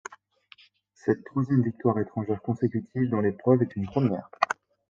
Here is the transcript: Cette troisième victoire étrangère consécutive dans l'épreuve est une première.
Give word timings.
Cette 0.95 1.23
troisième 1.25 1.61
victoire 1.61 1.99
étrangère 1.99 2.41
consécutive 2.41 3.07
dans 3.11 3.21
l'épreuve 3.21 3.61
est 3.61 3.75
une 3.75 3.85
première. 3.85 4.31